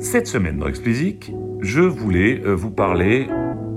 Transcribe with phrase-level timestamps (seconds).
[0.00, 3.26] Cette semaine dans Explicit, je voulais euh, vous parler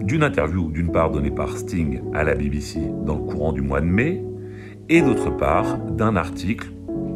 [0.03, 3.81] d'une interview, d'une part donnée par Sting à la BBC dans le courant du mois
[3.81, 4.23] de mai,
[4.87, 6.71] et d'autre part d'un article,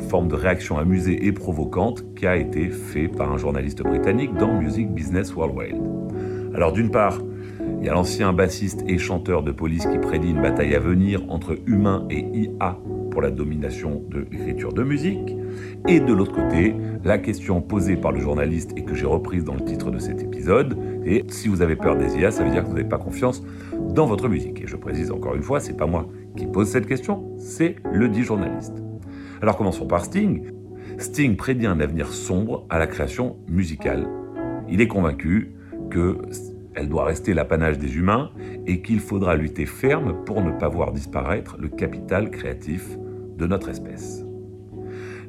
[0.09, 4.59] forme de réaction amusée et provocante, qui a été fait par un journaliste britannique dans
[4.59, 5.79] Music Business Worldwide.
[6.55, 7.19] Alors d'une part,
[7.79, 11.21] il y a l'ancien bassiste et chanteur de police qui prédit une bataille à venir
[11.29, 12.79] entre humains et IA
[13.15, 15.37] pour la domination de l'écriture de musique.
[15.87, 16.75] Et de l'autre côté,
[17.05, 20.21] la question posée par le journaliste et que j'ai reprise dans le titre de cet
[20.21, 22.97] épisode, est si vous avez peur des IA, ça veut dire que vous n'avez pas
[22.97, 23.41] confiance
[23.93, 24.59] dans votre musique.
[24.59, 28.09] Et je précise encore une fois, c'est pas moi qui pose cette question, c'est le
[28.09, 28.83] dit journaliste.
[29.41, 30.51] Alors commençons par Sting.
[30.97, 34.09] Sting prédit un avenir sombre à la création musicale.
[34.67, 35.53] Il est convaincu
[35.89, 36.17] que
[36.75, 38.31] elle doit rester l'apanage des humains
[38.67, 42.97] et qu'il faudra lutter ferme pour ne pas voir disparaître le capital créatif
[43.37, 44.25] de notre espèce.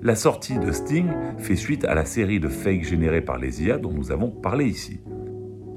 [0.03, 3.79] La sortie de Sting fait suite à la série de fakes générés par les IA
[3.79, 5.01] dont nous avons parlé ici.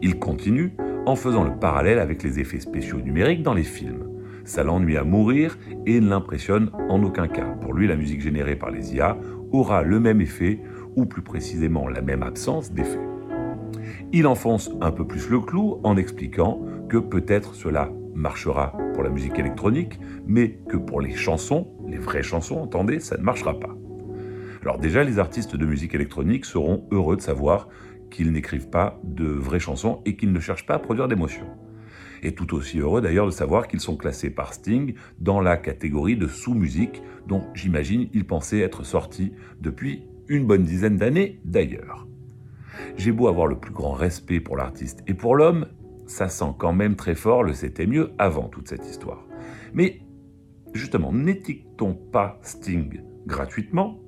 [0.02, 0.73] Il continue
[1.06, 4.06] en faisant le parallèle avec les effets spéciaux numériques dans les films.
[4.45, 7.56] Ça l'ennuie à mourir et ne l'impressionne en aucun cas.
[7.62, 9.17] Pour lui, la musique générée par les IA
[9.52, 10.59] aura le même effet,
[10.95, 13.00] ou plus précisément la même absence d'effet.
[14.11, 19.09] Il enfonce un peu plus le clou en expliquant que peut-être cela marchera pour la
[19.09, 23.76] musique électronique, mais que pour les chansons, les vraies chansons, entendez, ça ne marchera pas.
[24.61, 27.70] Alors déjà, les artistes de musique électronique seront heureux de savoir
[28.11, 31.48] qu'ils n'écrivent pas de vraies chansons et qu'ils ne cherchent pas à produire d'émotions.
[32.22, 36.17] Et tout aussi heureux d'ailleurs de savoir qu'ils sont classés par Sting dans la catégorie
[36.17, 42.08] de sous-musique dont j'imagine ils pensaient être sortis depuis une bonne dizaine d'années d'ailleurs.
[42.98, 45.67] J'ai beau avoir le plus grand respect pour l'artiste et pour l'homme,
[46.10, 49.24] ça sent quand même très fort le c'était mieux avant toute cette histoire.
[49.74, 50.02] Mais
[50.74, 54.00] justement, n'étiquetons pas Sting gratuitement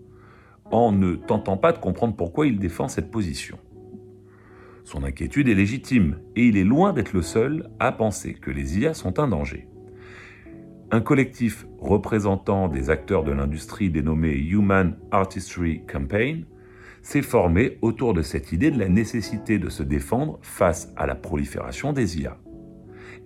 [0.71, 3.59] en ne tentant pas de comprendre pourquoi il défend cette position.
[4.83, 8.79] Son inquiétude est légitime et il est loin d'être le seul à penser que les
[8.79, 9.67] IA sont un danger.
[10.89, 16.45] Un collectif représentant des acteurs de l'industrie dénommé Human Artistry Campaign
[17.01, 21.15] s'est formé autour de cette idée de la nécessité de se défendre face à la
[21.15, 22.37] prolifération des IA.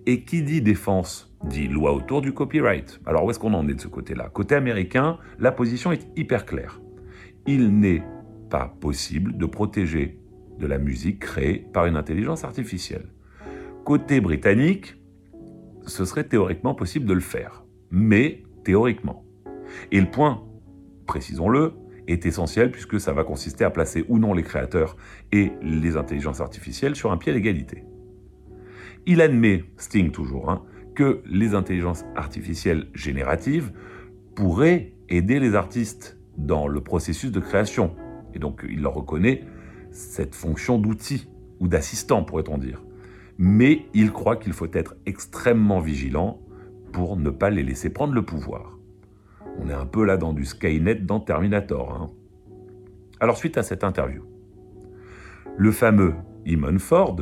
[0.06, 3.00] Et qui dit défense dit loi autour du copyright.
[3.06, 4.30] Alors où est-ce qu'on en est de ce côté-là?
[4.32, 6.80] Côté américain, la position est hyper claire.
[7.46, 8.02] Il n'est
[8.50, 10.18] pas possible de protéger
[10.58, 13.08] de la musique créée par une intelligence artificielle.
[13.84, 14.96] Côté britannique,
[15.86, 19.24] ce serait théoriquement possible de le faire, mais théoriquement.
[19.92, 20.42] Et le point,
[21.06, 21.74] précisons-le,
[22.08, 24.96] est essentiel puisque ça va consister à placer ou non les créateurs
[25.32, 27.84] et les intelligences artificielles sur un pied d'égalité.
[29.06, 30.62] Il admet, Sting toujours, hein,
[30.94, 33.72] que les intelligences artificielles génératives
[34.34, 37.94] pourraient aider les artistes dans le processus de création.
[38.34, 39.44] Et donc il leur reconnaît
[39.90, 41.28] cette fonction d'outil
[41.60, 42.82] ou d'assistant, pourrait-on dire.
[43.38, 46.40] Mais il croit qu'il faut être extrêmement vigilant
[46.92, 48.75] pour ne pas les laisser prendre le pouvoir.
[49.58, 51.92] On est un peu là dans du Skynet dans Terminator.
[51.92, 52.10] Hein.
[53.20, 54.22] Alors suite à cette interview,
[55.56, 56.14] le fameux
[56.46, 57.16] Eamon Ford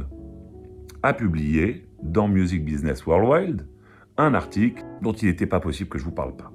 [1.03, 3.67] a publié dans Music Business Worldwide
[4.17, 6.53] un article dont il n'était pas possible que je vous parle pas.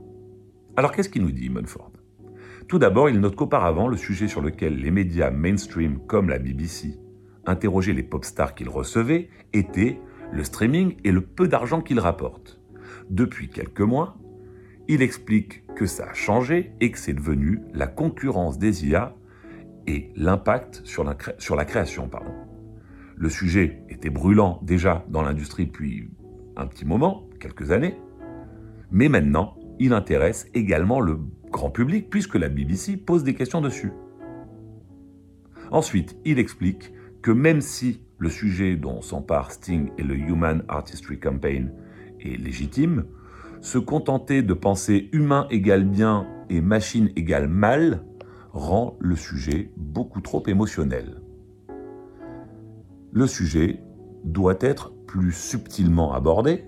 [0.76, 1.92] Alors qu'est-ce qu'il nous dit Eamon Ford?
[2.68, 7.00] Tout d'abord, il note qu'auparavant, le sujet sur lequel les médias mainstream comme la BBC
[7.46, 10.00] interrogeaient les pop stars qu'ils recevaient était
[10.32, 12.62] le streaming et le peu d'argent qu'ils rapportent.
[13.10, 14.18] Depuis quelques mois,
[14.90, 19.16] il explique que ça a changé et que c'est devenu la concurrence des IA
[19.86, 22.10] et l'impact sur la, création.
[23.16, 26.10] Le sujet était brûlant déjà dans l'industrie depuis
[26.58, 27.96] un petit moment, quelques années,
[28.92, 31.20] mais maintenant, il intéresse également le
[31.52, 33.92] grand public puisque la BBC pose des questions dessus.
[35.70, 36.92] Ensuite, il explique
[37.22, 41.72] que même si le sujet dont s'empare Sting et le Human Artistry Campaign
[42.22, 43.06] est légitime,
[43.62, 48.04] se contenter de penser humain égale bien et machine égale mal
[48.54, 51.22] rend le sujet beaucoup trop émotionnel.
[53.12, 53.82] Le sujet
[54.24, 56.66] doit être plus subtilement abordé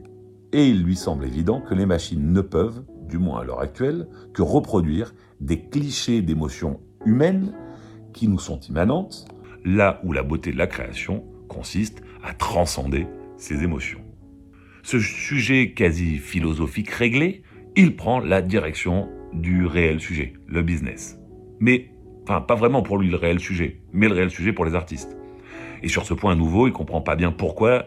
[0.51, 4.07] et il lui semble évident que les machines ne peuvent, du moins à l'heure actuelle,
[4.33, 7.53] que reproduire des clichés d'émotions humaines
[8.13, 9.25] qui nous sont immanentes,
[9.63, 14.01] là où la beauté de la création consiste à transcender ces émotions
[14.83, 17.43] ce sujet quasi philosophique réglé,
[17.75, 21.19] il prend la direction du réel sujet, le business.
[21.59, 21.89] Mais,
[22.23, 25.17] enfin, pas vraiment pour lui le réel sujet, mais le réel sujet pour les artistes.
[25.83, 27.85] Et sur ce point nouveau, il comprend pas bien pourquoi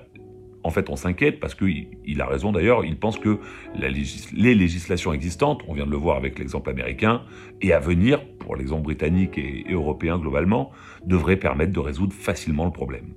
[0.65, 2.87] en fait, on s'inquiète parce qu'il a raison d'ailleurs.
[2.87, 3.39] Il pense que
[3.77, 7.23] les législations existantes, on vient de le voir avec l'exemple américain,
[7.61, 10.73] et à venir, pour l'exemple britannique et, européen globalement,
[11.05, 13.13] devraient permettre de résoudre facilement le problème.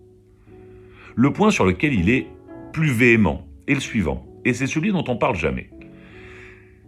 [1.15, 2.27] Le point sur lequel il est
[2.73, 5.69] plus véhément est le suivant, et c'est celui dont on parle jamais.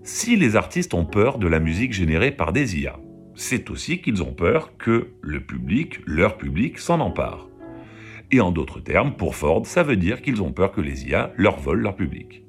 [0.04, 3.00] Si les artistes ont peur de la musique générée par des IA,
[3.36, 7.48] c'est aussi qu'ils ont peur que le public, leur public, s'en empare.
[8.32, 11.32] Et en d'autres termes, pour Ford, ça veut dire qu'ils ont peur que les IA
[11.36, 12.44] leur volent leur public.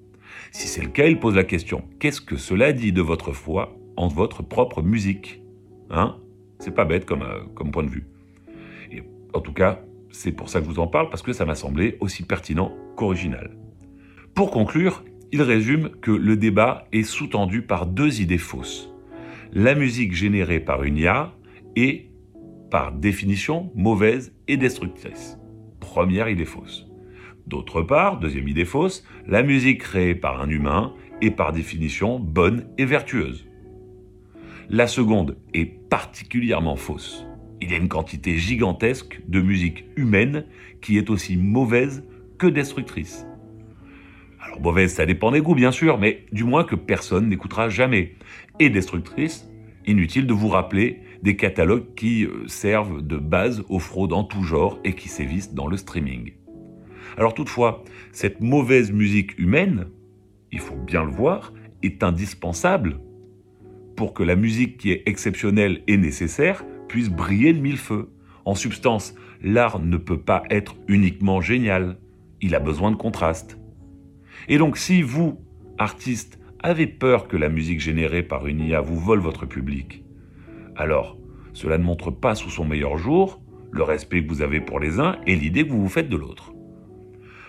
[0.53, 3.77] Si c'est le cas, il pose la question qu'est-ce que cela dit de votre foi
[3.97, 5.41] en votre propre musique?
[5.91, 6.17] Hein?
[6.59, 8.07] C'est pas bête comme, euh, comme point de vue.
[8.91, 9.81] Et en tout cas,
[10.11, 12.75] c'est pour ça que je vous en parle, parce que ça m'a semblé aussi pertinent
[12.97, 13.57] qu'original.
[14.35, 18.91] Pour conclure, il résume que le débat est sous-tendu par deux idées fausses.
[19.53, 21.33] La musique générée par une IA
[21.77, 22.11] est,
[22.71, 25.41] par définition, mauvaise et destructrice
[25.91, 26.87] première idée fausse.
[27.47, 32.67] D'autre part, deuxième idée fausse, la musique créée par un humain est par définition bonne
[32.79, 33.47] et vertueuse.
[34.69, 37.27] La seconde est particulièrement fausse.
[37.61, 40.45] Il y a une quantité gigantesque de musique humaine
[40.81, 42.05] qui est aussi mauvaise
[42.39, 43.27] que destructrice.
[44.43, 48.15] Alors mauvaise, ça dépend des goûts bien sûr, mais du moins que personne n'écoutera jamais.
[48.59, 49.49] Et destructrice,
[49.87, 54.43] inutile de vous rappeler des catalogues qui euh, servent de base aux fraudes en tout
[54.43, 56.33] genre et qui sévissent dans le streaming.
[57.19, 59.89] Alors toutefois, cette mauvaise musique humaine,
[60.53, 61.53] il faut bien le voir,
[61.83, 63.01] est indispensable
[63.97, 68.09] pour que la musique qui est exceptionnelle et nécessaire puisse briller de mille feux.
[68.47, 71.99] En substance, l'art ne peut pas être uniquement génial,
[72.41, 73.60] il a besoin de contraste.
[74.49, 75.41] Et donc si vous,
[75.79, 80.05] artistes, avez peur que la musique générée par une IA vous vole votre public,
[80.77, 81.19] alors
[81.53, 83.43] cela ne montre pas sous son meilleur jour
[83.73, 86.17] le respect que vous avez pour les uns et l'idée que vous vous faites de
[86.17, 86.53] l'autre.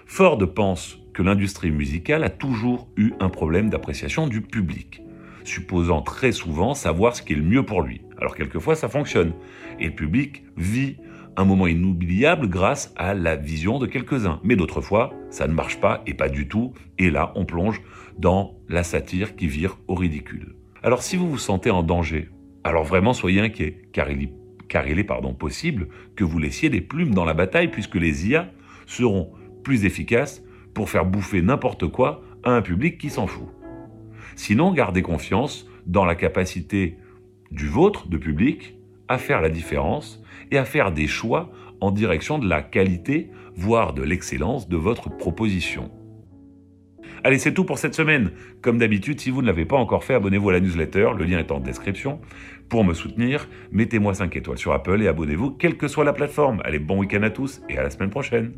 [0.06, 5.02] Ford pense que l'industrie musicale a toujours eu un problème d'appréciation du public,
[5.44, 8.02] supposant très souvent savoir ce qui est le mieux pour lui.
[8.18, 9.34] Alors quelquefois ça fonctionne,
[9.80, 10.98] et le public vit
[11.38, 14.40] un moment inoubliable grâce à la vision de quelques-uns.
[14.44, 17.82] Mais d'autres fois, ça ne marche pas et pas du tout, et là on plonge
[18.18, 20.56] dans la satire qui vire au ridicule.
[20.84, 22.30] Alors si vous vous sentez en danger,
[22.64, 27.26] alors vraiment soyez inquiets, car il, est pardon, possible que vous laissiez des plumes dans
[27.26, 28.52] la bataille puisque les IA
[28.86, 29.32] seront
[29.64, 30.44] plus efficaces
[30.74, 33.48] pour faire bouffer n'importe quoi à un public qui s'en fout.
[34.36, 36.98] Sinon, gardez confiance dans la capacité
[37.52, 38.76] du vôtre, de public,
[39.12, 43.94] à faire la différence et à faire des choix en direction de la qualité, voire
[43.94, 45.92] de l'excellence de votre proposition.
[47.24, 48.32] Allez, c'est tout pour cette semaine.
[48.62, 51.40] Comme d'habitude, si vous ne l'avez pas encore fait, abonnez-vous à la newsletter, le lien
[51.40, 52.20] est en description.
[52.70, 56.62] Pour me soutenir, mettez-moi 5 étoiles sur Apple et abonnez-vous, quelle que soit la plateforme.
[56.64, 58.54] Allez, bon week-end à tous et à la semaine prochaine.